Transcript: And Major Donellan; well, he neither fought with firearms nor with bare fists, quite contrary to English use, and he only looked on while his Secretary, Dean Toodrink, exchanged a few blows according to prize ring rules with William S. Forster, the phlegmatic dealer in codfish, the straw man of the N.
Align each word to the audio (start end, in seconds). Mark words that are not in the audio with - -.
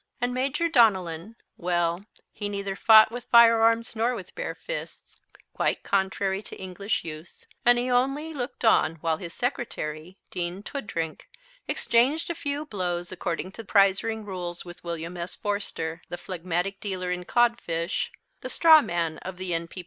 And 0.19 0.33
Major 0.33 0.67
Donellan; 0.67 1.35
well, 1.57 2.05
he 2.31 2.49
neither 2.49 2.75
fought 2.75 3.11
with 3.11 3.25
firearms 3.25 3.95
nor 3.95 4.15
with 4.15 4.33
bare 4.33 4.55
fists, 4.55 5.19
quite 5.53 5.83
contrary 5.83 6.41
to 6.41 6.55
English 6.55 7.03
use, 7.03 7.45
and 7.67 7.77
he 7.77 7.87
only 7.87 8.33
looked 8.33 8.65
on 8.65 8.95
while 9.01 9.17
his 9.17 9.31
Secretary, 9.35 10.17
Dean 10.31 10.63
Toodrink, 10.63 11.29
exchanged 11.67 12.31
a 12.31 12.33
few 12.33 12.65
blows 12.65 13.11
according 13.11 13.51
to 13.51 13.63
prize 13.63 14.01
ring 14.03 14.25
rules 14.25 14.65
with 14.65 14.83
William 14.83 15.15
S. 15.17 15.35
Forster, 15.35 16.01
the 16.09 16.17
phlegmatic 16.17 16.79
dealer 16.79 17.11
in 17.11 17.23
codfish, 17.23 18.11
the 18.39 18.49
straw 18.49 18.81
man 18.81 19.19
of 19.19 19.37
the 19.37 19.53
N. 19.53 19.69